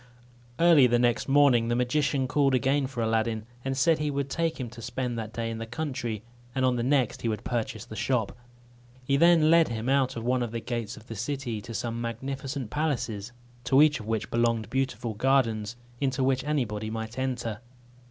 Early 0.57 0.87
the 0.87 0.97
next 0.97 1.27
morning 1.29 1.67
the 1.67 1.75
magician 1.75 2.27
called 2.27 2.55
again 2.55 2.87
for 2.87 3.03
Aladdin, 3.03 3.45
and 3.63 3.77
said 3.77 3.99
he 3.99 4.09
would 4.09 4.31
take 4.31 4.59
him 4.59 4.67
to 4.71 4.81
spend 4.81 5.15
that 5.15 5.31
day 5.31 5.51
in 5.51 5.59
the 5.59 5.67
country, 5.67 6.23
and 6.55 6.65
on 6.65 6.75
the 6.75 6.81
next 6.81 7.21
he 7.21 7.27
would 7.27 7.43
purchase 7.43 7.85
the 7.85 7.95
shop. 7.95 8.35
He 9.03 9.15
then 9.15 9.51
led 9.51 9.67
him 9.67 9.89
out 9.89 10.17
at 10.17 10.23
one 10.23 10.41
of 10.41 10.49
the 10.51 10.59
gates 10.59 10.97
of 10.97 11.05
the 11.05 11.15
city, 11.15 11.61
to 11.61 11.75
some 11.75 12.01
magnificent 12.01 12.71
palaces, 12.71 13.31
to 13.65 13.83
each 13.83 13.99
of 13.99 14.07
which 14.07 14.31
belonged 14.31 14.71
beautiful 14.71 15.13
gardens, 15.13 15.75
into 15.99 16.23
which 16.23 16.43
anybody 16.45 16.89
might 16.89 17.19
enter. 17.19 17.59